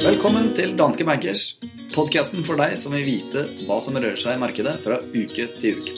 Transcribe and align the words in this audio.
Velkommen 0.00 0.54
til 0.56 0.72
Danske 0.78 1.04
Bankers, 1.04 1.42
podkasten 1.92 2.40
for 2.46 2.56
deg 2.56 2.78
som 2.80 2.96
vil 2.96 3.04
vite 3.04 3.42
hva 3.66 3.76
som 3.84 3.92
rører 3.98 4.16
seg 4.16 4.38
i 4.38 4.40
markedet 4.40 4.72
fra 4.80 4.96
uke 5.12 5.50
til 5.58 5.82
uke. 5.82 5.92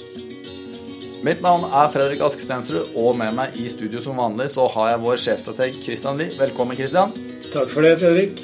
Mitt 1.23 1.39
navn 1.47 1.69
er 1.71 1.93
Fredrik 1.95 2.25
Ask 2.27 2.43
Stensrud, 2.43 2.91
og 2.99 3.15
med 3.21 3.39
meg 3.39 3.55
i 3.55 3.71
studio 3.71 4.03
som 4.03 4.19
vanlig 4.19 4.51
så 4.57 4.67
har 4.75 4.97
jeg 4.97 5.03
vår 5.05 5.23
sjefstrateg 5.23 5.79
Christian 5.85 6.19
Lie. 6.19 6.35
Velkommen, 6.41 6.75
Christian. 6.75 7.15
Takk 7.53 7.71
for 7.71 7.87
det, 7.87 8.01
Fredrik. 8.03 8.43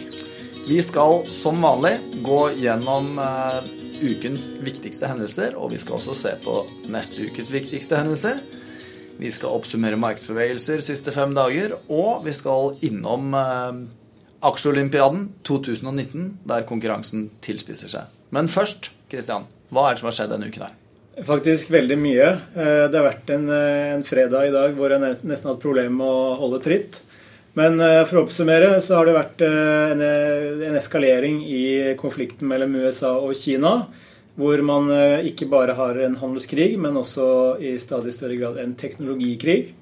Vi 0.71 0.79
skal 0.87 1.27
som 1.35 1.59
vanlig 1.67 1.97
gå 2.23 2.45
gjennom 2.63 3.19
uh, 3.19 3.67
ukens 4.03 4.49
viktigste 4.65 5.11
hendelser, 5.11 5.57
og 5.59 5.73
vi 5.73 5.81
skal 5.83 5.99
også 5.99 6.17
se 6.17 6.33
på 6.45 6.61
neste 6.91 7.29
ukes 7.29 7.53
viktigste 7.53 7.99
hendelser. 8.01 8.41
Vi 9.19 9.31
skal 9.35 9.57
oppsummere 9.59 9.99
markedsbevegelser 9.99 10.83
siste 10.87 11.15
fem 11.15 11.35
dager, 11.35 11.75
og 11.91 12.25
vi 12.27 12.35
skal 12.37 12.77
innom 12.87 13.35
eh, 13.35 13.81
Aksjeolympiaden 14.49 15.33
2019, 15.47 16.29
der 16.47 16.67
konkurransen 16.69 17.29
tilspisser 17.43 17.91
seg. 17.91 18.13
Men 18.35 18.51
først, 18.53 18.93
Kristian, 19.11 19.49
hva 19.75 19.89
er 19.89 19.97
det 19.97 20.03
som 20.03 20.11
har 20.13 20.19
skjedd 20.21 20.37
denne 20.37 20.53
uken 20.53 20.69
her? 20.69 20.77
Faktisk 21.27 21.73
veldig 21.75 21.97
mye. 21.99 22.29
Eh, 22.55 22.85
det 22.87 22.95
har 22.95 23.09
vært 23.09 23.31
en, 23.35 23.49
eh, 23.51 23.95
en 23.97 24.07
fredag 24.07 24.49
i 24.49 24.55
dag 24.55 24.77
hvor 24.79 24.95
jeg 24.95 25.03
nesten 25.03 25.51
har 25.51 25.57
hatt 25.57 25.65
problemer 25.65 25.97
med 25.99 26.07
å 26.07 26.37
holde 26.39 26.63
tritt. 26.63 27.01
Men 27.59 27.81
eh, 27.83 28.03
for 28.09 28.21
å 28.21 28.25
oppsummere 28.27 28.77
så 28.85 28.99
har 28.99 29.09
det 29.09 29.17
vært 29.17 29.47
en, 29.47 30.03
en 30.03 30.79
eskalering 30.79 31.41
i 31.43 31.63
konflikten 31.99 32.51
mellom 32.51 32.77
USA 32.79 33.17
og 33.19 33.35
Kina. 33.39 33.81
Hvor 34.39 34.61
man 34.63 34.87
ikke 35.27 35.49
bare 35.51 35.75
har 35.75 35.97
en 35.99 36.13
handelskrig, 36.21 36.77
men 36.79 36.95
også 37.01 37.57
i 37.59 37.73
stadig 37.83 38.13
større 38.15 38.37
grad 38.39 38.61
en 38.63 38.77
teknologikrig. 38.79 39.73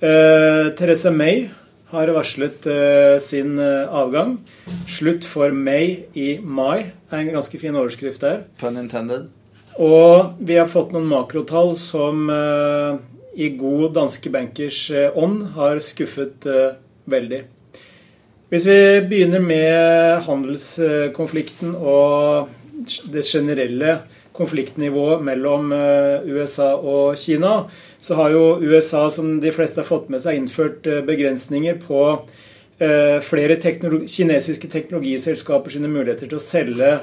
Therese 0.00 1.12
May 1.12 1.42
har 1.90 2.12
varslet 2.14 2.66
eh, 2.70 3.18
sin 3.22 3.58
avgang. 3.60 4.38
Slutt 4.88 5.26
for 5.26 5.52
May 5.52 6.06
i 6.14 6.38
mai. 6.42 6.90
Er 7.10 7.22
en 7.22 7.32
ganske 7.34 7.60
fin 7.60 7.76
overskrift 7.76 8.22
der. 8.24 8.44
Pun 8.60 8.78
intended. 8.80 9.28
Og 9.80 10.36
vi 10.40 10.58
har 10.58 10.70
fått 10.70 10.94
noen 10.94 11.08
makrotall 11.10 11.74
som 11.78 12.30
eh, 12.30 13.00
i 13.40 13.50
god 13.58 13.94
danske 13.96 14.32
bankers 14.32 14.84
ånd 15.18 15.50
har 15.56 15.80
skuffet 15.84 16.46
veldig. 17.08 17.44
Hvis 18.50 18.66
vi 18.66 18.80
begynner 19.06 19.42
med 19.44 20.24
handelskonflikten 20.26 21.76
og 21.78 22.50
det 23.12 23.22
generelle 23.28 24.00
konfliktnivået 24.34 25.22
mellom 25.22 25.70
USA 25.70 26.72
og 26.74 27.18
Kina, 27.20 27.68
så 28.00 28.14
har 28.14 28.30
jo 28.30 28.58
USA, 28.58 29.10
som 29.10 29.40
de 29.40 29.52
fleste 29.52 29.82
har 29.82 29.88
fått 29.88 30.08
med 30.12 30.22
seg, 30.22 30.38
innført 30.40 30.88
eh, 30.88 31.02
begrensninger 31.04 31.80
på 31.82 32.02
eh, 32.80 33.18
flere 33.24 33.58
teknologi 33.60 34.08
kinesiske 34.08 34.70
teknologiselskaper 34.72 35.76
sine 35.76 35.90
muligheter 35.92 36.30
til 36.30 36.40
å 36.40 36.44
selge 36.44 36.94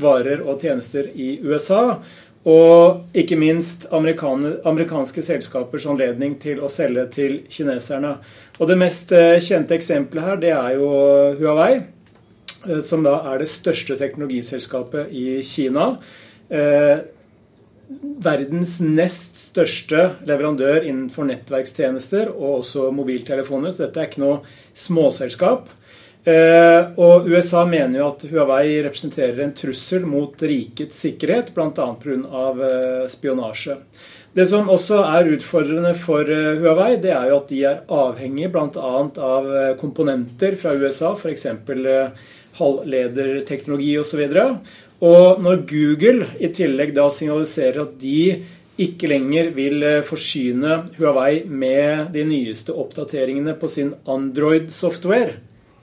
varer 0.00 0.42
og 0.46 0.62
tjenester 0.62 1.10
i 1.10 1.34
USA. 1.42 1.98
Og 2.44 3.16
ikke 3.16 3.38
minst 3.40 3.86
amerikanske 3.92 5.22
selskapers 5.24 5.86
anledning 5.88 6.34
til 6.40 6.60
å 6.60 6.68
selge 6.68 7.06
til 7.14 7.38
kineserne. 7.48 8.18
Og 8.58 8.68
Det 8.68 8.76
mest 8.78 9.14
eh, 9.16 9.40
kjente 9.40 9.78
eksempelet 9.78 10.28
her, 10.28 10.40
det 10.42 10.52
er 10.52 10.76
jo 10.76 10.90
Huawei, 11.40 11.80
som 12.84 13.04
da 13.04 13.18
er 13.32 13.40
det 13.40 13.48
største 13.52 13.96
teknologiselskapet 14.00 15.12
i 15.12 15.40
Kina 15.44 15.92
verdens 18.24 18.78
nest 18.80 19.38
største 19.50 20.06
leverandør 20.28 20.86
innenfor 20.86 21.28
nettverkstjenester 21.28 22.30
og 22.32 22.60
også 22.60 22.88
mobiltelefoner, 22.94 23.72
så 23.72 23.86
dette 23.86 24.02
er 24.02 24.10
ikke 24.10 24.22
noe 24.24 24.38
småselskap. 24.78 25.68
Eh, 26.24 26.82
og 26.96 27.28
USA 27.28 27.66
mener 27.68 28.00
jo 28.00 28.08
at 28.08 28.22
Huawei 28.30 28.78
representerer 28.86 29.42
en 29.44 29.52
trussel 29.56 30.06
mot 30.08 30.40
rikets 30.40 31.02
sikkerhet, 31.04 31.52
bl.a. 31.56 31.88
pga. 32.00 32.44
Eh, 32.68 33.04
spionasje. 33.12 33.76
Det 34.34 34.46
som 34.50 34.70
også 34.72 35.02
er 35.04 35.28
utfordrende 35.36 35.92
for 36.00 36.30
eh, 36.32 36.56
Huawei, 36.62 36.96
det 37.02 37.12
er 37.12 37.28
jo 37.28 37.42
at 37.42 37.52
de 37.52 37.60
er 37.68 37.84
avhengig 37.92 38.48
bl.a. 38.54 38.94
av 39.28 39.52
komponenter 39.80 40.56
fra 40.60 40.72
USA, 40.80 41.12
f.eks. 41.12 41.46
halvlederteknologi 42.58 43.94
osv. 44.00 44.24
Og 45.04 45.40
når 45.44 45.64
Google 45.68 46.32
i 46.40 46.48
tillegg 46.54 46.94
da 46.96 47.08
signaliserer 47.12 47.82
at 47.84 47.96
de 48.00 48.18
ikke 48.80 49.08
lenger 49.10 49.52
vil 49.54 49.82
eh, 49.86 50.02
forsyne 50.06 50.80
Huawei 50.96 51.44
med 51.46 52.14
de 52.14 52.24
nyeste 52.26 52.74
oppdateringene 52.74 53.54
på 53.60 53.70
sin 53.70 53.92
Android-software 54.10 55.36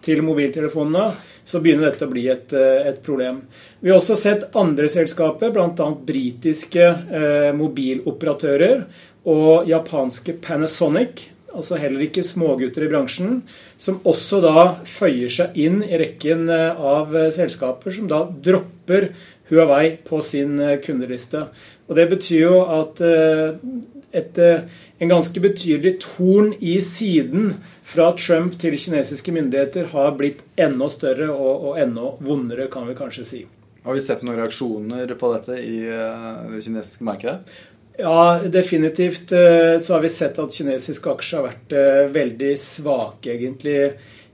til 0.05 0.23
mobiltelefonene, 0.25 1.11
så 1.45 1.61
begynner 1.61 1.89
dette 1.89 2.07
å 2.07 2.11
bli 2.11 2.27
et, 2.31 2.53
eh, 2.53 2.87
et 2.89 3.01
problem. 3.03 3.41
Vi 3.79 3.89
har 3.91 3.99
også 3.99 4.17
sett 4.17 4.55
andre 4.55 4.89
selskaper, 4.89 5.53
bl.a. 5.53 5.91
britiske 6.07 6.87
eh, 6.87 7.51
mobiloperatører 7.57 8.85
og 9.29 9.69
japanske 9.69 10.39
Panasonic, 10.41 11.29
altså 11.55 11.77
heller 11.81 12.05
ikke 12.05 12.23
smågutter 12.25 12.85
i 12.85 12.89
bransjen, 12.91 13.41
som 13.81 13.99
også 14.07 14.41
da 14.43 14.65
føyer 14.87 15.31
seg 15.31 15.57
inn 15.59 15.81
i 15.85 15.99
rekken 15.99 16.47
eh, 16.51 16.77
av 16.77 17.15
eh, 17.17 17.29
selskaper 17.33 17.95
som 17.95 18.09
da 18.11 18.23
dropper 18.31 19.11
Huawei 19.51 19.97
på 20.07 20.21
sin 20.25 20.57
eh, 20.59 20.77
kundeliste. 20.83 21.47
Og 21.89 21.97
Det 21.97 22.07
betyr 22.13 22.45
jo 22.45 22.61
at 22.71 23.01
et, 24.11 24.37
en 24.99 25.11
ganske 25.11 25.43
betydelig 25.43 25.95
torn 26.03 26.51
i 26.59 26.75
siden 26.83 27.55
fra 27.87 28.11
Trump 28.19 28.57
til 28.61 28.77
kinesiske 28.79 29.33
myndigheter 29.35 29.89
har 29.93 30.13
blitt 30.19 30.43
enda 30.59 30.89
større 30.91 31.29
og, 31.31 31.71
og 31.71 31.81
enda 31.81 32.13
vondere, 32.23 32.69
kan 32.71 32.87
vi 32.89 32.97
kanskje 32.99 33.27
si. 33.27 33.41
Har 33.81 33.97
vi 33.97 34.03
sett 34.03 34.21
noen 34.21 34.37
reaksjoner 34.37 35.15
på 35.17 35.33
dette 35.33 35.57
i 35.57 35.77
det 35.87 36.63
kinesiske 36.65 37.07
markedet? 37.07 37.39
Ja, 38.01 38.39
definitivt 38.43 39.31
eh, 39.31 39.77
så 39.79 39.93
har 39.93 40.01
vi 40.01 40.09
sett 40.09 40.39
at 40.39 40.55
kinesiske 40.55 41.11
aksjer 41.11 41.41
har 41.41 41.47
vært 41.49 41.73
eh, 41.75 42.05
veldig 42.13 42.51
svake, 42.59 43.35
egentlig, 43.35 43.75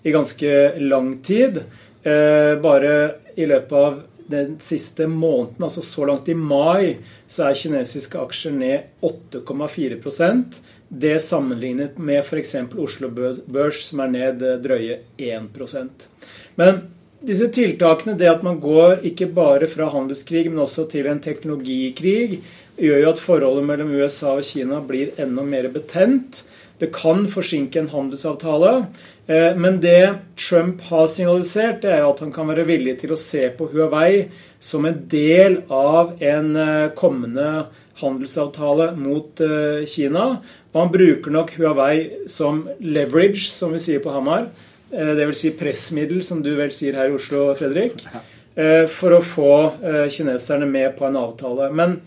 i 0.03 0.13
ganske 0.13 0.51
lang 0.83 1.17
tid. 1.25 1.59
Eh, 2.03 2.53
bare 2.63 2.93
i 3.35 3.47
løpet 3.49 3.73
av 3.79 3.97
den 4.27 4.57
siste 4.63 5.07
måneden, 5.07 5.63
altså 5.63 5.81
så 5.81 6.05
langt 6.07 6.29
i 6.29 6.35
mai, 6.35 6.97
så 7.27 7.47
er 7.47 7.57
kinesiske 7.57 8.19
aksjer 8.19 8.55
ned 8.57 9.05
8,4% 9.05 10.59
Det 10.89 11.17
sammenlignet 11.21 11.97
med 11.99 12.21
f.eks. 12.23 12.55
Oslo 12.79 13.09
Børs, 13.11 13.81
som 13.89 14.03
er 14.03 14.13
ned 14.13 14.45
drøye 14.63 15.01
1% 15.17 16.07
Men 16.55 16.85
disse 17.27 17.47
tiltakene, 17.49 18.15
det 18.17 18.29
at 18.29 18.43
man 18.45 18.59
går 18.61 19.03
ikke 19.09 19.27
bare 19.33 19.67
fra 19.71 19.89
handelskrig, 19.91 20.47
men 20.51 20.61
også 20.63 20.85
til 20.91 21.09
en 21.09 21.21
teknologikrig, 21.23 22.41
gjør 22.77 23.01
jo 23.01 23.09
at 23.09 23.21
forholdet 23.21 23.65
mellom 23.65 23.95
USA 23.97 24.35
og 24.37 24.45
Kina 24.45 24.79
blir 24.85 25.15
enda 25.17 25.43
mer 25.43 25.69
betent. 25.73 26.43
Det 26.77 26.91
kan 26.93 27.25
forsinke 27.29 27.79
en 27.79 27.89
handelsavtale. 27.89 28.71
Eh, 29.27 29.55
men 29.57 29.79
det 29.81 30.13
Trump 30.49 30.81
har 30.81 31.07
signalisert, 31.07 31.81
det 31.81 31.95
er 31.95 32.05
at 32.05 32.21
han 32.21 32.31
kan 32.33 32.47
være 32.51 32.67
villig 32.69 32.99
til 33.01 33.15
å 33.15 33.19
se 33.19 33.47
på 33.57 33.69
Huawei 33.71 34.27
som 34.59 34.85
en 34.85 35.01
del 35.09 35.61
av 35.73 36.13
en 36.21 36.53
eh, 36.55 36.89
kommende 36.97 37.65
handelsavtale 37.97 38.91
mot 38.99 39.41
eh, 39.41 39.87
Kina. 39.89 40.27
Og 40.71 40.79
han 40.83 40.93
bruker 40.93 41.33
nok 41.33 41.55
Huawei 41.57 42.29
som 42.29 42.67
leverage, 42.79 43.49
som 43.49 43.73
vi 43.73 43.81
sier 43.81 44.03
på 44.03 44.13
Hamar. 44.13 44.51
Dvs. 44.87 45.41
Si 45.41 45.49
pressmiddel, 45.57 46.21
som 46.23 46.39
du 46.39 46.53
vel 46.55 46.69
sier 46.71 46.95
her 46.95 47.09
i 47.09 47.15
Oslo, 47.17 47.49
Fredrik. 47.59 47.97
For 48.93 49.13
å 49.17 49.19
få 49.19 49.49
kineserne 50.13 50.63
med 50.69 50.93
på 50.95 51.03
en 51.09 51.17
avtale. 51.19 51.67
Men 51.75 51.97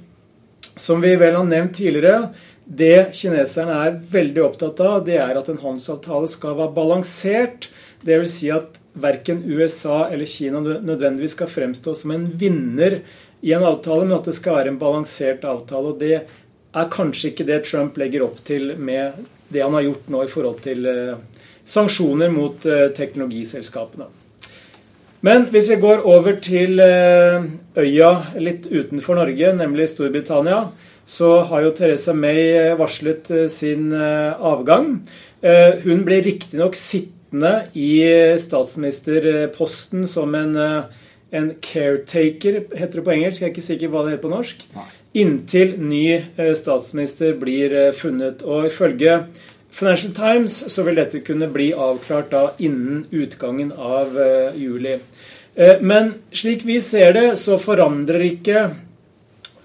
som 0.80 1.02
vi 1.04 1.12
vel 1.20 1.36
har 1.36 1.44
nevnt 1.44 1.76
tidligere, 1.76 2.30
det 2.70 3.10
kineserne 3.18 3.76
er 3.84 3.96
veldig 4.12 4.42
opptatt 4.44 4.80
av, 4.84 5.00
det 5.06 5.16
er 5.18 5.38
at 5.38 5.48
en 5.50 5.58
handelsavtale 5.58 6.28
skal 6.30 6.54
være 6.54 6.74
balansert. 6.76 7.66
Dvs. 8.04 8.36
Si 8.36 8.50
at 8.54 8.78
verken 8.94 9.42
USA 9.46 10.04
eller 10.08 10.28
Kina 10.30 10.60
nødvendigvis 10.62 11.34
skal 11.34 11.50
fremstå 11.50 11.94
som 11.98 12.14
en 12.14 12.28
vinner 12.38 13.00
i 13.40 13.52
en 13.56 13.66
avtale, 13.66 14.04
men 14.06 14.18
at 14.18 14.28
det 14.28 14.36
skal 14.38 14.60
være 14.60 14.72
en 14.74 14.78
balansert 14.80 15.44
avtale. 15.48 15.92
Og 15.92 15.98
det 16.00 16.14
er 16.20 16.92
kanskje 16.94 17.32
ikke 17.32 17.48
det 17.48 17.64
Trump 17.66 17.98
legger 17.98 18.24
opp 18.26 18.38
til 18.46 18.76
med 18.78 19.18
det 19.50 19.64
han 19.64 19.74
har 19.74 19.88
gjort 19.88 20.10
nå 20.14 20.22
i 20.24 20.30
forhold 20.30 20.60
til 20.62 20.86
eh, 20.86 21.46
sanksjoner 21.66 22.30
mot 22.30 22.66
eh, 22.70 22.86
teknologiselskapene. 22.94 24.06
Men 25.26 25.48
hvis 25.52 25.68
vi 25.72 25.80
går 25.82 26.06
over 26.08 26.38
til 26.40 26.80
eh, 26.80 27.50
øya 27.76 28.12
litt 28.40 28.70
utenfor 28.70 29.18
Norge, 29.18 29.50
nemlig 29.58 29.90
Storbritannia, 29.90 30.68
så 31.10 31.30
har 31.50 31.64
jo 31.64 31.72
Theresa 31.74 32.14
May 32.14 32.42
eh, 32.54 32.76
varslet 32.78 33.30
eh, 33.34 33.48
sin 33.50 33.90
avgang. 33.92 35.00
Hun 35.40 36.02
ble 36.04 36.18
riktignok 36.20 36.74
sittende 36.76 37.70
i 37.72 38.02
statsministerposten 38.36 40.02
som 40.10 40.34
en, 40.36 40.50
en, 41.32 41.46
caretaker, 41.64 42.58
heter 42.76 43.00
det 43.00 43.04
på 43.06 43.14
engelsk. 43.14 43.40
Jeg 43.40 43.48
er 43.48 43.54
ikke 43.54 43.64
sikker 43.64 43.88
hva 43.88 44.02
det 44.04 44.12
heter 44.12 44.26
på 44.26 44.32
norsk. 44.34 44.66
inntil 45.16 45.72
ny 45.80 46.20
statsminister 46.58 47.38
blir 47.40 47.72
funnet. 47.96 48.44
Og 48.44 48.68
ifølge 48.68 49.16
Financial 49.72 50.12
Times 50.12 50.58
så 50.74 50.84
vil 50.84 51.00
dette 51.00 51.22
kunne 51.24 51.48
bli 51.48 51.70
avklart 51.72 52.28
da 52.36 52.44
innen 52.60 53.06
utgangen 53.08 53.72
av 53.72 54.12
juli. 54.60 54.98
Men 55.80 56.12
slik 56.36 56.68
vi 56.68 56.82
ser 56.84 57.16
det, 57.16 57.26
så 57.40 57.56
forandrer 57.56 58.28
ikke 58.28 58.68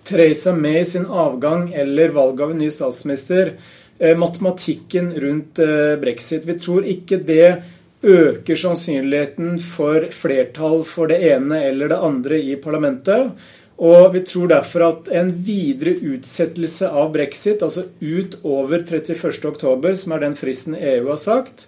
Theresa 0.05 0.53
May 0.53 0.85
sin 0.85 1.05
avgang 1.05 1.71
eller 1.73 2.13
valg 2.15 2.41
av 2.45 2.53
en 2.53 2.61
ny 2.61 2.69
statsminister 2.71 3.55
matematikken 4.19 5.13
rundt 5.23 5.59
brexit. 6.01 6.43
Vi 6.43 6.57
tror 6.59 6.83
ikke 6.83 7.15
det 7.23 7.63
øker 8.05 8.59
sannsynligheten 8.59 9.55
for 9.63 10.09
flertall 10.13 10.83
for 10.87 11.09
det 11.09 11.21
ene 11.31 11.61
eller 11.69 11.93
det 11.93 12.01
andre 12.07 12.39
i 12.43 12.57
parlamentet. 12.61 13.31
Og 13.75 14.13
vi 14.13 14.21
tror 14.23 14.47
derfor 14.53 14.85
at 14.87 15.09
en 15.11 15.33
videre 15.43 15.97
utsettelse 16.13 16.87
av 16.87 17.09
brexit, 17.11 17.63
altså 17.65 17.83
utover 17.99 18.85
31.10, 18.87 19.95
som 19.99 20.15
er 20.15 20.23
den 20.23 20.37
fristen 20.39 20.77
EU 20.79 21.09
har 21.09 21.19
sagt, 21.19 21.67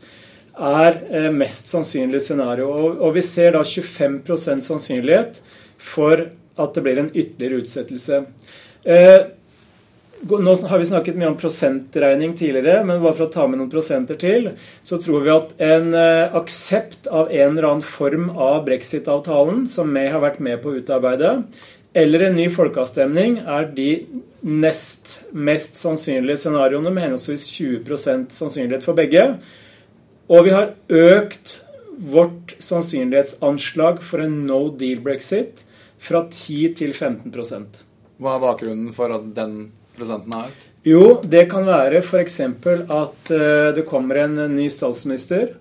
er 0.57 1.01
eh, 1.11 1.27
mest 1.35 1.67
sannsynlig 1.69 2.21
scenario. 2.23 2.69
Og 2.95 3.11
vi 3.17 3.25
ser 3.25 3.57
da 3.57 3.63
25% 3.67 4.63
sannsynlighet 4.63 5.41
for 5.83 6.29
at 6.57 6.75
det 6.75 6.83
blir 6.85 7.01
en 7.01 7.11
ytterligere 7.13 7.63
utsettelse. 7.63 8.23
Eh, 8.83 9.19
nå 10.27 10.53
har 10.55 10.79
vi 10.81 10.85
snakket 10.89 11.17
mye 11.17 11.29
om 11.29 11.37
prosentregning 11.37 12.33
tidligere, 12.37 12.81
men 12.87 13.01
bare 13.03 13.13
for 13.17 13.27
å 13.27 13.33
ta 13.33 13.45
med 13.47 13.59
noen 13.59 13.71
prosenter 13.71 14.17
til, 14.19 14.49
så 14.85 14.97
tror 15.01 15.25
vi 15.25 15.33
at 15.33 15.53
en 15.61 15.91
eh, 15.93 16.37
aksept 16.37 17.09
av 17.11 17.29
en 17.29 17.51
eller 17.53 17.67
annen 17.69 17.85
form 17.85 18.31
av 18.33 18.63
brexit-avtalen, 18.65 19.67
som 19.69 19.91
May 19.93 20.09
har 20.13 20.23
vært 20.23 20.41
med 20.43 20.63
på 20.63 20.73
å 20.73 20.81
utarbeide, 20.81 21.35
eller 21.97 22.25
en 22.27 22.35
ny 22.37 22.47
folkeavstemning, 22.53 23.39
er 23.45 23.69
de 23.77 23.91
nest 24.47 25.19
mest 25.33 25.79
sannsynlige 25.81 26.41
scenarioene, 26.43 26.91
med 26.93 27.07
henholdsvis 27.07 27.47
20% 27.53 28.33
sannsynlighet 28.33 28.85
for 28.85 28.97
begge. 28.97 29.29
Og 30.27 30.43
vi 30.45 30.53
har 30.53 30.73
økt 30.89 31.59
vårt 31.97 32.53
sannsynlighetsanslag 32.61 34.03
for 34.05 34.21
en 34.21 34.43
no 34.49 34.67
deal 34.77 35.01
brexit 35.05 35.63
fra 35.99 36.23
10 36.29 36.73
til 36.77 36.93
15% 36.93 37.83
Hva 38.21 38.37
er 38.37 38.43
bakgrunnen 38.43 38.93
for 38.95 39.13
at 39.13 39.29
den 39.37 39.69
prosenten 39.97 40.35
har 40.35 40.51
økt? 40.51 40.65
Jo, 40.87 41.19
det 41.25 41.47
kan 41.51 41.65
være 41.67 41.99
f.eks. 41.99 42.39
at 42.39 43.31
uh, 43.33 43.69
det 43.75 43.83
kommer 43.89 44.21
en 44.21 44.37
ny 44.53 44.69
statsminister 44.71 45.57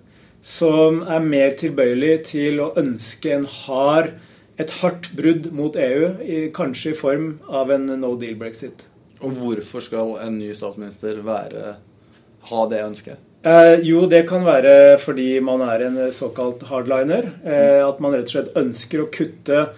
som 0.47 1.01
er 1.11 1.25
mer 1.25 1.57
tilbøyelig 1.59 2.13
til 2.29 2.61
å 2.63 2.69
ønske 2.79 3.33
en 3.35 3.47
hard, 3.65 4.13
et 4.61 4.71
hardt 4.79 5.09
brudd 5.19 5.49
mot 5.57 5.75
EU, 5.75 6.51
kanskje 6.55 6.93
i 6.93 6.99
form 6.99 7.33
av 7.51 7.73
en 7.75 7.89
no 7.99 8.13
deal 8.21 8.37
brexit. 8.39 8.85
Og 9.19 9.35
hvorfor 9.41 9.83
skal 9.83 10.15
en 10.23 10.39
ny 10.39 10.53
statsminister 10.55 11.19
være, 11.27 11.75
ha 12.53 12.63
det 12.71 12.85
ønsket? 12.85 13.25
Eh, 13.47 13.83
jo, 13.89 14.05
det 14.07 14.23
kan 14.29 14.47
være 14.47 15.01
fordi 15.03 15.41
man 15.43 15.65
er 15.67 15.89
en 15.89 15.99
såkalt 16.15 16.63
hardliner. 16.71 17.33
Eh, 17.43 17.83
at 17.83 17.99
man 18.05 18.15
rett 18.15 18.31
og 18.31 18.37
slett 18.37 18.63
ønsker 18.63 19.03
å 19.03 19.11
kutte 19.11 19.67
Eh, 19.67 19.75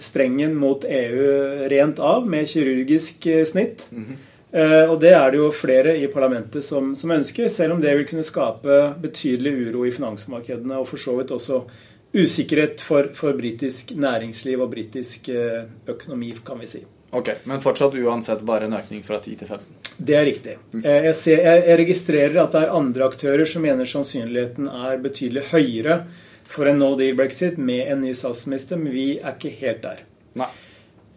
strengen 0.00 0.54
mot 0.56 0.84
EU 0.88 1.24
rent 1.68 1.98
av 1.98 2.28
med 2.28 2.48
kirurgisk 2.48 3.26
eh, 3.26 3.44
snitt. 3.44 3.86
Mm 3.90 4.04
-hmm. 4.04 4.88
og 4.88 5.00
det 5.00 5.12
er 5.12 5.30
det 5.30 5.36
jo 5.36 5.50
flere 5.52 5.96
i 5.96 6.06
parlamentet 6.06 6.64
som, 6.64 6.96
som, 6.96 7.10
ønsker, 7.10 7.48
selv 7.48 7.72
om 7.72 7.80
det 7.80 7.96
vil 7.96 8.06
kunne 8.06 8.22
skape 8.22 8.94
betydelig 9.00 9.52
uro 9.52 9.86
i 9.86 9.90
finansmarkedene 9.90 10.76
og 10.76 10.88
for 10.88 10.96
så 10.96 11.16
vidt 11.16 11.30
også 11.30 11.62
usikkerhet 12.14 12.80
for, 12.80 13.08
for 13.14 13.32
britisk 13.32 13.94
næringsliv 13.96 14.60
og 14.60 14.70
britisk 14.70 15.28
økonomi, 15.86 16.34
kan 16.44 16.60
vi 16.60 16.66
si. 16.66 16.84
Ok, 17.12 17.28
Men 17.44 17.60
fortsatt 17.60 17.94
uansett 17.94 18.40
bare 18.40 18.64
en 18.64 18.72
økning 18.72 19.02
fra 19.04 19.18
10 19.20 19.34
til 19.36 19.48
15? 19.48 19.74
Det 19.96 20.14
er 20.16 20.24
riktig. 20.24 20.54
Mm. 20.72 20.84
Jeg, 20.84 21.14
ser, 21.14 21.42
jeg 21.66 21.78
registrerer 21.78 22.38
at 22.42 22.52
det 22.52 22.62
er 22.62 22.76
andre 22.76 23.04
aktører 23.04 23.44
som 23.44 23.62
mener 23.62 23.84
sannsynligheten 23.84 24.68
er 24.68 24.96
betydelig 24.96 25.42
høyere 25.50 25.98
for 26.50 26.68
en 26.70 26.80
no 26.82 26.94
deal 26.98 27.16
brexit 27.18 27.58
med 27.58 27.86
en 27.92 28.02
ny 28.04 28.12
statsminister, 28.16 28.80
men 28.80 28.94
vi 28.94 29.06
er 29.20 29.34
ikke 29.36 29.54
helt 29.62 29.82
der. 29.84 30.04
Nei. 30.38 30.50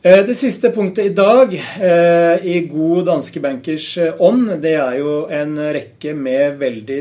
Eh, 0.06 0.22
det 0.28 0.36
siste 0.38 0.70
punktet 0.70 1.06
i 1.06 1.14
dag, 1.18 1.54
eh, 1.82 2.46
i 2.46 2.60
god 2.70 3.08
danske 3.08 3.42
bankers 3.42 3.88
eh, 3.98 4.20
ånd, 4.22 4.52
det 4.62 4.76
er 4.78 5.00
jo 5.00 5.24
en 5.34 5.56
rekke 5.58 6.14
med 6.14 6.60
veldig 6.60 7.00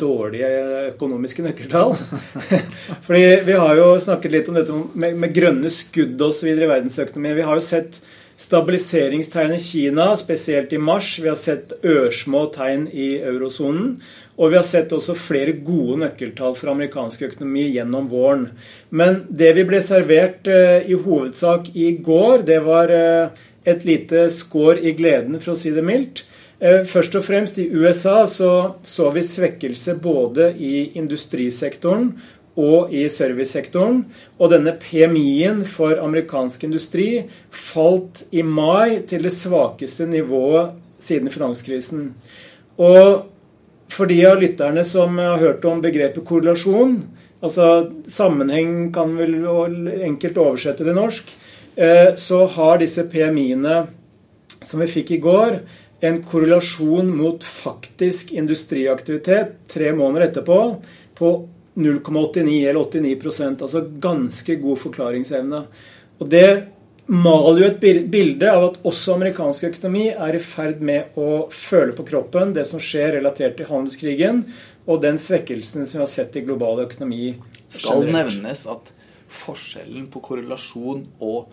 dårlige 0.00 0.48
økonomiske 0.94 1.44
nøkkeltall. 1.44 1.92
Fordi 3.06 3.24
vi 3.44 3.58
har 3.60 3.76
jo 3.76 3.90
snakket 4.00 4.32
litt 4.32 4.48
om 4.48 4.56
dette 4.56 4.78
med, 4.94 5.18
med 5.20 5.34
grønne 5.36 5.72
skudd 5.72 6.20
osv. 6.24 6.48
i 6.54 6.56
verdensøkonomien. 6.62 7.36
Vi 7.36 7.44
har 7.44 7.60
jo 7.60 7.66
sett 7.66 8.00
stabiliseringstegn 8.36 9.54
i 9.56 9.60
Kina, 9.60 10.10
spesielt 10.16 10.72
i 10.72 10.78
mars. 10.78 11.18
Vi 11.18 11.28
har 11.28 11.38
sett 11.40 11.72
ørsmå 11.84 12.46
tegn 12.54 12.86
i 12.92 13.16
eurosonen. 13.18 13.96
Og 14.36 14.52
vi 14.52 14.58
har 14.58 14.66
sett 14.68 14.92
også 14.92 15.16
flere 15.16 15.54
gode 15.64 16.02
nøkkeltall 16.02 16.56
for 16.58 16.74
amerikansk 16.74 17.24
økonomi 17.30 17.64
gjennom 17.72 18.10
våren. 18.12 18.50
Men 18.90 19.22
det 19.32 19.54
vi 19.56 19.64
ble 19.68 19.80
servert 19.80 20.48
eh, 20.52 20.84
i 20.84 20.98
hovedsak 21.00 21.72
i 21.72 21.94
går, 22.04 22.44
det 22.44 22.60
var 22.66 22.92
eh, 22.92 23.44
et 23.64 23.88
lite 23.88 24.28
skår 24.30 24.84
i 24.84 24.92
gleden, 24.98 25.40
for 25.40 25.54
å 25.54 25.60
si 25.60 25.72
det 25.72 25.84
mildt. 25.86 26.26
Eh, 26.60 26.84
først 26.88 27.16
og 27.16 27.24
fremst 27.24 27.56
i 27.60 27.70
USA 27.72 28.22
så, 28.28 28.52
så 28.84 29.08
vi 29.16 29.24
svekkelse 29.24 29.96
både 30.04 30.52
i 30.60 30.90
industrisektoren 31.00 32.12
og 32.56 32.92
i 32.94 33.04
servicesektoren. 33.12 34.02
Og 34.40 34.50
denne 34.52 34.74
PMI-en 34.80 35.62
for 35.68 36.00
amerikansk 36.02 36.66
industri 36.68 37.08
falt 37.52 38.24
i 38.32 38.42
mai 38.42 39.02
til 39.08 39.26
det 39.28 39.34
svakeste 39.36 40.08
nivået 40.08 40.74
siden 41.02 41.30
finanskrisen. 41.32 42.10
Og 42.80 43.26
for 43.92 44.10
de 44.10 44.18
av 44.28 44.40
lytterne 44.40 44.84
som 44.84 45.18
har 45.20 45.40
hørt 45.40 45.64
om 45.68 45.82
begrepet 45.84 46.24
korrelasjon, 46.26 46.98
altså 47.44 47.92
sammenheng 48.10 48.90
kan 48.94 49.14
vel 49.18 49.36
enkelt 50.08 50.40
oversette 50.40 50.84
det 50.86 50.96
norsk, 50.96 51.30
eh, 51.76 52.14
så 52.16 52.46
har 52.56 52.80
disse 52.82 53.06
PMI-ene 53.12 53.84
som 54.60 54.80
vi 54.80 54.88
fikk 54.90 55.12
i 55.12 55.22
går, 55.22 55.60
en 56.04 56.22
korrelasjon 56.28 57.08
mot 57.16 57.44
faktisk 57.44 58.32
industriaktivitet 58.36 59.54
tre 59.72 59.92
måneder 59.96 60.28
etterpå 60.28 60.58
på 61.16 61.30
0,89 61.76 62.68
eller 62.68 62.80
89% 62.80 63.62
altså 63.66 63.82
ganske 64.00 64.56
god 64.62 64.80
forklaringsevne. 64.80 65.60
Og 66.18 66.30
det 66.32 66.48
maler 67.06 67.60
jo 67.60 67.66
et 67.68 68.08
bilde 68.10 68.48
av 68.50 68.64
at 68.70 68.78
også 68.88 69.14
amerikansk 69.14 69.68
økonomi 69.68 70.08
er 70.10 70.38
i 70.38 70.42
ferd 70.42 70.80
med 70.84 71.18
å 71.20 71.46
føle 71.52 71.94
på 71.94 72.06
kroppen 72.08 72.54
det 72.56 72.64
som 72.66 72.82
skjer 72.82 73.18
relatert 73.18 73.58
til 73.58 73.68
handelskrigen, 73.70 74.42
og 74.86 75.02
den 75.02 75.18
svekkelsen 75.18 75.86
som 75.86 76.00
vi 76.00 76.04
har 76.04 76.10
sett 76.10 76.38
i 76.38 76.44
global 76.46 76.82
økonomi. 76.86 77.36
Skal 77.70 78.06
nevnes 78.10 78.64
at 78.70 78.90
forskjellen 79.36 80.08
på 80.10 80.22
korrelasjon 80.24 81.04
og 81.26 81.52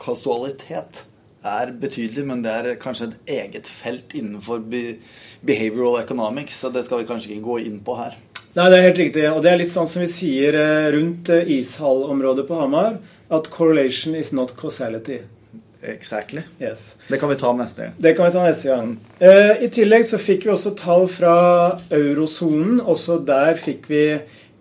kasualitet 0.00 1.04
er 1.46 1.72
betydelig, 1.80 2.24
men 2.26 2.42
det 2.44 2.52
er 2.52 2.80
kanskje 2.80 3.10
et 3.10 3.32
eget 3.36 3.70
felt 3.70 4.14
innenfor 4.18 4.64
behavioral 5.46 6.00
economics, 6.02 6.58
så 6.60 6.72
det 6.74 6.84
skal 6.86 7.02
vi 7.02 7.10
kanskje 7.10 7.34
ikke 7.34 7.48
gå 7.48 7.58
inn 7.68 7.80
på 7.86 7.96
her. 7.98 8.16
Nei, 8.56 8.70
det 8.72 8.76
er 8.76 8.86
helt 8.86 9.00
riktig. 9.02 9.24
Og 9.28 9.42
det 9.44 9.52
er 9.52 9.58
litt 9.60 9.72
sånn 9.72 9.88
som 9.90 10.00
vi 10.00 10.08
sier 10.08 10.56
eh, 10.56 10.90
rundt 10.94 11.28
eh, 11.28 11.48
ishallområdet 11.58 12.46
på 12.48 12.56
Hamar 12.56 12.96
at 13.28 13.50
correlation 13.52 14.16
is 14.16 14.32
not 14.32 14.54
causality. 14.56 15.20
Exactly. 15.82 16.42
Yes. 16.58 16.96
Det 17.08 17.18
kan 17.20 17.28
vi 17.28 17.36
ta 17.36 17.52
neste 17.52 17.82
gang. 17.82 17.92
Det 17.98 18.14
kan 18.16 18.26
vi 18.26 18.32
ta 18.32 18.46
neste 18.46 18.72
gang. 18.72 18.96
Eh, 19.18 19.62
I 19.66 19.68
tillegg 19.72 20.06
så 20.08 20.18
fikk 20.18 20.46
vi 20.46 20.54
også 20.54 20.72
tall 20.78 21.06
fra 21.12 21.36
eurosonen. 21.92 22.80
Også 22.80 23.20
der 23.28 23.60
fikk 23.60 23.90
vi 23.92 24.02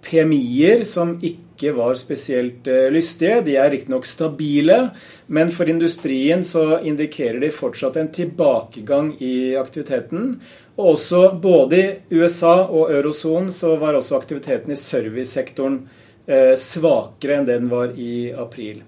PMI-er 0.05 0.83
som 0.85 1.15
ikke 1.23 1.71
var 1.77 1.95
spesielt 1.97 2.67
eh, 2.67 2.89
lystige. 2.93 3.39
De 3.47 3.55
er 3.57 3.71
riktignok 3.73 4.05
stabile, 4.09 4.79
men 5.27 5.55
for 5.55 5.71
industrien 5.71 6.43
så 6.45 6.81
indikerer 6.83 7.39
de 7.41 7.53
fortsatt 7.55 7.97
en 8.01 8.11
tilbakegang 8.13 9.15
i 9.23 9.55
aktiviteten. 9.57 10.35
Og 10.75 10.95
også 10.95 11.27
både 11.41 11.77
i 11.81 12.17
USA 12.19 12.65
og 12.65 12.91
eurosonen 12.91 13.51
så 13.53 13.77
var 13.79 13.95
også 13.95 14.17
aktiviteten 14.17 14.73
i 14.75 14.79
servicesektoren 14.79 15.85
Eh, 16.25 16.55
svakere 16.57 17.37
enn 17.37 17.45
det 17.45 17.59
den 17.59 17.69
var 17.69 17.91
i 18.01 18.33
april. 18.33 18.79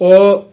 Og 0.00 0.46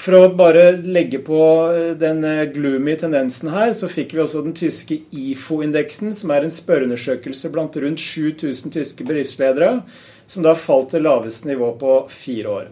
for 0.00 0.16
å 0.16 0.30
bare 0.34 0.72
legge 0.82 1.20
på 1.22 1.38
eh, 1.70 1.92
den 1.98 2.24
eh, 2.26 2.48
gloomy 2.50 2.96
tendensen 2.98 3.52
her, 3.54 3.70
så 3.76 3.86
fikk 3.90 4.16
vi 4.16 4.24
også 4.24 4.42
den 4.42 4.56
tyske 4.58 4.98
IFO-indeksen, 5.14 6.16
som 6.18 6.34
er 6.34 6.46
en 6.46 6.54
spørreundersøkelse 6.54 7.52
blant 7.54 7.78
rundt 7.78 8.02
7000 8.02 8.74
tyske 8.74 9.06
bedriftsledere, 9.06 9.84
som 10.26 10.46
da 10.46 10.56
falt 10.58 10.90
til 10.96 11.06
laveste 11.06 11.46
nivå 11.46 11.70
på 11.78 12.00
fire 12.10 12.56
år. 12.56 12.66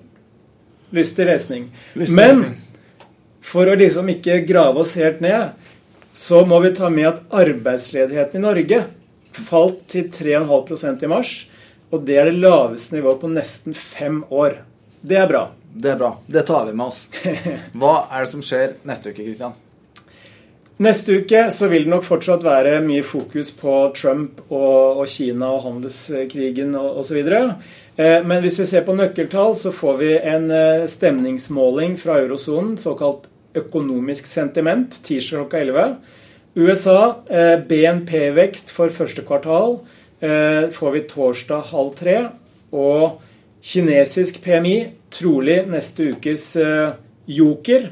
Lystig 0.98 1.28
lesning. 1.30 1.70
Men 1.94 2.42
for 3.44 3.70
å 3.70 3.78
liksom 3.78 4.10
ikke 4.10 4.40
grave 4.48 4.82
oss 4.82 4.96
helt 4.98 5.22
ned, 5.22 5.54
så 6.18 6.40
må 6.46 6.58
vi 6.60 6.72
ta 6.75 6.88
med 6.90 7.06
at 7.06 7.20
arbeidsledigheten 7.30 8.40
i 8.40 8.42
Norge 8.42 8.78
falt 9.46 9.84
til 9.92 10.08
3,5% 10.10 11.04
i 11.06 11.10
mars. 11.10 11.30
Og 11.94 12.02
det 12.08 12.16
er 12.18 12.26
det 12.26 12.40
laveste 12.42 12.96
nivået 12.96 13.20
på 13.22 13.30
nesten 13.30 13.76
fem 13.78 14.25
år. 14.34 14.56
Det 14.98 15.20
er 15.20 15.30
bra. 15.30 15.44
Det 15.70 15.92
er 15.92 16.00
bra. 16.00 16.10
Det 16.26 16.42
tar 16.48 16.66
vi 16.66 16.75
med 16.75 16.88
oss. 16.88 17.04
Hva 17.78 17.94
er 18.10 18.26
det 18.26 18.32
som 18.32 18.42
skjer 18.42 18.75
neste 18.88 19.12
uke, 19.12 19.22
Kristian? 19.22 19.54
Neste 20.82 21.20
uke 21.22 21.44
så 21.54 21.70
vil 21.70 21.87
det 21.87 21.94
nok 21.94 22.06
fortsatt 22.06 22.42
være 22.42 22.80
mye 22.82 23.06
fokus 23.06 23.54
på 23.54 23.78
Trump 23.94 24.42
og, 24.48 24.98
og 24.98 25.06
Kina 25.10 25.54
og 25.54 25.64
handelskrigen 25.68 26.75
og 26.78 26.98
osv. 27.04 27.22
Eh, 27.22 28.18
men 28.26 28.42
hvis 28.42 28.58
vi 28.64 28.70
ser 28.75 28.87
på 28.87 28.98
nøkkeltall, 28.98 29.54
så 29.58 29.70
får 29.70 30.02
vi 30.02 30.12
en 30.18 30.50
eh, 30.50 30.87
stemningsmåling 30.90 31.94
fra 32.02 32.18
eurosonen, 32.26 32.75
såkalt 32.78 33.30
økonomisk 33.60 34.28
sentiment, 34.28 34.98
tirsdag 35.06 35.44
klokka 35.44 35.62
11. 35.64 35.96
USA, 36.58 37.00
eh, 37.30 37.56
BNP-vekst 37.68 38.72
for 38.74 38.92
første 38.94 39.24
kvartal 39.26 39.80
får 40.18 40.90
vi 40.90 41.00
torsdag 41.06 41.68
halv 41.70 41.92
tre. 41.94 42.14
Og 42.74 43.20
kinesisk 43.62 44.40
PMI, 44.42 44.88
trolig 45.14 45.60
neste 45.70 46.08
ukes 46.10 46.48
joker. 47.30 47.86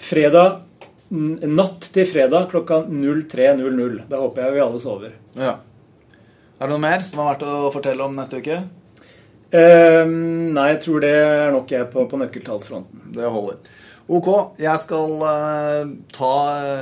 Fredag 0.00 0.62
natt 1.10 1.90
til 1.94 2.08
fredag 2.08 2.48
klokka 2.50 2.82
03.00. 2.88 4.00
Da 4.08 4.20
håper 4.20 4.46
jeg 4.46 4.56
vi 4.56 4.64
alle 4.64 4.80
sover. 4.82 5.14
Ja. 5.38 5.58
Er 6.58 6.66
det 6.66 6.72
noe 6.72 6.82
mer 6.82 7.04
som 7.06 7.20
har 7.20 7.34
vært 7.34 7.46
å 7.48 7.70
fortelle 7.74 8.06
om 8.06 8.16
neste 8.18 8.40
uke? 8.42 8.60
Uh, 9.54 10.02
nei, 10.06 10.68
jeg 10.72 10.80
tror 10.82 11.02
det 11.04 11.14
er 11.14 11.52
nok 11.54 11.70
jeg 11.70 11.86
på, 11.92 12.06
på 12.10 12.18
nøkkeltallsfronten. 12.18 13.10
Det 13.14 13.30
holder. 13.30 13.60
Ok, 14.04 14.26
jeg 14.60 14.80
skal 14.82 15.14
uh, 15.24 15.92
ta 16.12 16.32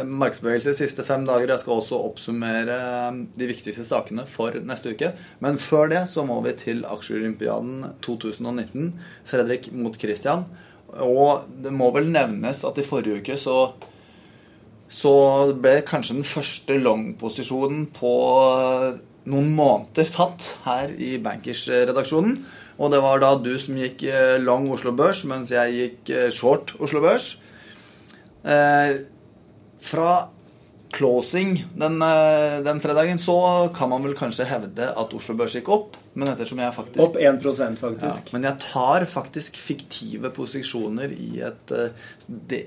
uh, 0.03 0.09
markedsbevegelse 0.11 0.73
de 0.73 0.79
siste 0.81 1.05
fem 1.07 1.23
dager. 1.23 1.53
Jeg 1.53 1.63
skal 1.63 1.77
også 1.77 2.01
oppsummere 2.09 2.79
uh, 2.83 3.21
de 3.39 3.47
viktigste 3.47 3.85
sakene 3.87 4.25
for 4.27 4.57
neste 4.67 4.91
uke. 4.91 5.13
Men 5.39 5.61
før 5.63 5.93
det 5.93 6.01
så 6.11 6.25
må 6.27 6.41
vi 6.43 6.57
til 6.59 6.83
Aksjeolympiaden 6.83 7.93
2019. 8.03 8.89
Fredrik 9.31 9.71
mot 9.71 9.95
Christian. 9.95 10.49
Og 10.99 11.47
det 11.63 11.71
må 11.71 11.93
vel 11.95 12.11
nevnes 12.11 12.65
at 12.67 12.83
i 12.83 12.87
forrige 12.87 13.23
uke 13.23 13.39
så 13.39 13.71
så 14.93 15.15
ble 15.57 15.79
kanskje 15.89 16.19
den 16.19 16.27
første 16.29 16.75
long-posisjonen 16.77 17.87
på 17.97 18.11
noen 19.31 19.55
måneder 19.57 20.11
tatt 20.13 20.51
her 20.67 20.93
i 21.01 21.15
Bankers-redaksjonen. 21.23 22.43
Og 22.79 22.93
det 22.93 23.03
var 23.05 23.21
da 23.23 23.35
du 23.37 23.53
som 23.61 23.77
gikk 23.77 24.05
lang 24.43 24.69
Oslo 24.73 24.95
Børs, 24.97 25.25
mens 25.29 25.53
jeg 25.53 25.79
gikk 25.79 26.13
eh, 26.15 26.29
short 26.33 26.75
Oslo 26.81 27.03
Børs. 27.05 27.35
Eh, 28.43 29.03
fra 29.83 30.29
closing 30.93 31.65
den, 31.75 32.03
eh, 32.03 32.61
den, 32.65 32.81
fredagen 32.81 33.19
så 33.19 33.71
kan 33.75 33.89
man 33.89 34.03
vel 34.05 34.17
kanskje 34.19 34.49
hevde 34.51 34.89
at 34.91 35.15
Oslo 35.15 35.37
Børs 35.39 35.57
gikk 35.57 35.71
opp. 35.73 35.99
Men 36.13 36.29
ettersom 36.29 36.59
jeg 36.61 36.75
faktisk 36.77 37.01
Opp 37.01 37.15
1 37.17 37.79
faktisk. 37.81 38.27
Ja, 38.29 38.33
men 38.35 38.43
jeg 38.45 38.59
tar 38.61 39.07
faktisk 39.09 39.57
fiktive 39.57 40.29
posisjoner 40.37 41.15
i 41.17 41.41
et, 41.41 41.73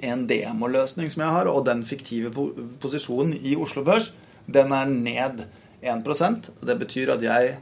en 0.01 0.23
demoløsning 0.25 1.11
som 1.13 1.21
jeg 1.21 1.35
har. 1.35 1.49
Og 1.51 1.67
den 1.67 1.83
fiktive 1.85 2.33
posisjonen 2.81 3.35
i 3.37 3.53
Oslo 3.55 3.83
Børs, 3.85 4.13
den 4.49 4.73
er 4.73 4.89
ned 4.89 5.45
1% 5.85 6.49
Det 6.65 6.79
betyr 6.79 7.13
at 7.13 7.21
jeg 7.21 7.57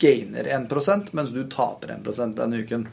gainer 0.00 0.48
1% 0.56 1.12
mens 1.16 1.34
du 1.34 1.44
taper 1.50 1.94
1% 1.98 2.36
denne 2.38 2.64
uken. 2.64 2.88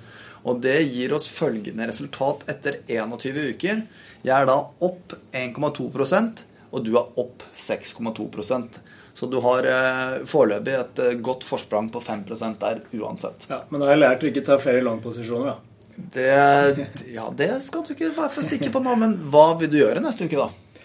Og 0.47 0.61
det 0.63 0.77
gir 0.91 1.15
oss 1.15 1.27
følgende 1.31 1.87
resultat 1.89 2.45
etter 2.51 2.81
21 2.87 3.39
uker. 3.55 3.81
Jeg 4.23 4.35
er 4.35 4.47
da 4.49 4.59
opp 4.85 5.15
1,2% 5.35 6.45
og 6.71 6.83
du 6.85 6.93
er 6.97 7.19
opp 7.19 7.43
6,2% 7.55 8.79
Så 9.17 9.25
du 9.31 9.39
har 9.41 9.65
eh, 9.65 10.17
foreløpig 10.29 10.73
et 10.77 10.99
eh, 11.01 11.15
godt 11.25 11.45
forsprang 11.47 11.89
på 11.93 12.01
5 12.03 12.25
der 12.59 12.83
uansett. 12.99 13.47
Ja, 13.49 13.63
Men 13.69 13.81
da 13.81 13.87
har 13.87 13.95
jeg 13.95 14.03
lært 14.03 14.25
å 14.25 14.29
ikke 14.29 14.45
ta 14.45 14.59
flere 14.61 14.83
langposisjoner, 14.85 15.55
da. 15.55 15.57
Det, 15.97 16.87
ja, 17.09 17.23
det 17.33 17.49
skal 17.65 17.81
du 17.87 17.95
ikke 17.95 18.11
være 18.13 18.29
for 18.35 18.45
sikker 18.45 18.69
på 18.69 18.83
nå. 18.85 18.93
Men 19.01 19.15
hva 19.33 19.47
vil 19.57 19.71
du 19.71 19.79
gjøre 19.79 20.03
neste 20.03 20.27
uke, 20.29 20.37
da? 20.37 20.83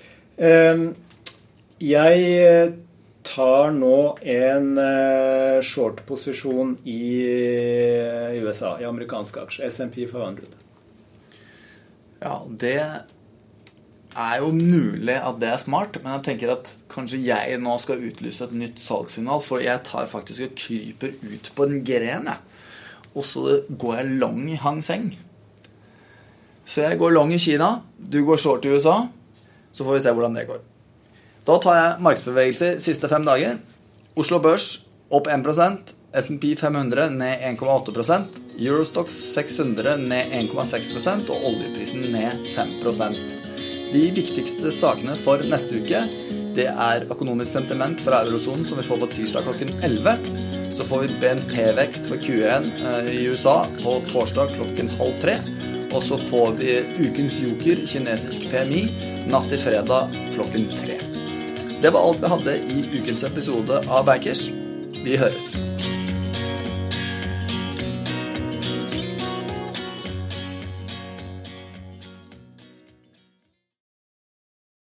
Eh, 0.48 0.86
jeg 1.82 2.72
tar 3.26 3.72
nå 3.76 3.96
en 4.34 4.68
uh, 4.78 5.62
short-posisjon 5.64 6.76
i 6.88 7.02
uh, 7.26 8.42
USA, 8.42 8.76
i 8.80 8.88
amerikanske 8.88 9.46
aksjer. 9.46 9.70
SMP 9.70 10.04
500. 10.10 10.50
Ja, 12.22 12.36
det 12.46 12.78
er 14.12 14.38
jo 14.42 14.52
mulig 14.54 15.16
at 15.16 15.40
det 15.42 15.50
er 15.50 15.60
smart, 15.62 15.98
men 16.02 16.12
jeg 16.16 16.26
tenker 16.28 16.54
at 16.54 16.70
kanskje 16.92 17.22
jeg 17.24 17.58
nå 17.62 17.74
skal 17.82 18.02
utlyse 18.10 18.44
et 18.46 18.56
nytt 18.56 18.82
salgssignal, 18.82 19.42
for 19.44 19.64
jeg 19.64 19.82
tar 19.88 20.10
faktisk 20.10 20.46
og 20.46 20.56
kryper 20.58 21.16
ut 21.22 21.52
på 21.56 21.68
en 21.68 21.80
gren, 21.86 22.28
jeg. 22.30 22.48
Og 23.12 23.26
så 23.28 23.60
går 23.68 23.98
jeg 23.98 24.18
lang 24.22 24.44
i 24.48 24.60
Hang 24.60 24.80
Seng. 24.84 25.10
Så 26.64 26.84
jeg 26.84 27.00
går 27.00 27.12
lang 27.12 27.32
i 27.34 27.40
Kina, 27.42 27.82
du 27.98 28.22
går 28.24 28.40
short 28.40 28.64
i 28.64 28.72
USA. 28.72 29.02
Så 29.72 29.84
får 29.84 29.98
vi 29.98 30.04
se 30.04 30.12
hvordan 30.14 30.36
det 30.36 30.46
går. 30.48 30.60
Da 31.42 31.56
tar 31.58 31.74
jeg 31.74 32.02
markedsbevegelse 32.06 32.76
siste 32.84 33.08
fem 33.10 33.24
dager. 33.26 33.56
Oslo 34.14 34.38
Børs 34.42 34.84
opp 35.10 35.26
1% 35.26 35.94
SMP 36.22 36.52
500 36.60 37.08
ned 37.16 37.42
1,8 37.48 38.18
Eurostox 38.60 39.16
600 39.32 39.96
ned 40.04 40.34
1,6% 40.38 41.32
og 41.32 41.46
oljeprisen 41.48 42.04
ned 42.12 42.44
5% 42.52 43.16
De 43.92 44.02
viktigste 44.14 44.70
sakene 44.76 45.16
for 45.18 45.42
neste 45.48 45.80
uke 45.80 46.04
det 46.52 46.68
er 46.68 47.06
økonomisk 47.08 47.48
sentiment 47.56 48.00
fra 48.04 48.18
eurosonen, 48.26 48.64
som 48.68 48.76
vi 48.76 48.84
får 48.84 48.98
på 49.00 49.06
tirsdag 49.14 49.46
klokken 49.46 49.70
11. 49.80 50.74
Så 50.76 50.84
får 50.84 51.06
vi 51.06 51.16
BNP-vekst 51.22 52.10
for 52.10 52.20
Q1 52.20 52.68
eh, 52.76 53.08
i 53.08 53.22
USA 53.32 53.62
på 53.80 53.94
torsdag 54.10 54.52
klokken 54.58 54.92
halv 54.98 55.16
tre. 55.24 55.38
Og 55.92 56.04
så 56.04 56.20
får 56.28 56.52
vi 56.60 56.76
ukens 57.06 57.40
joker, 57.40 57.86
kinesisk 57.88 58.44
PMI, 58.52 58.84
natt 59.32 59.48
til 59.52 59.64
fredag 59.64 60.12
klokken 60.36 60.68
tre. 60.76 61.00
Det 61.82 61.90
var 61.90 62.08
alt 62.08 62.22
vi 62.22 62.26
hadde 62.26 62.56
i 62.56 63.00
ukens 63.00 63.24
episode 63.24 63.82
av 63.88 64.06
Bankers. 64.06 64.46
Vi 65.04 65.16
høres. 65.18 65.71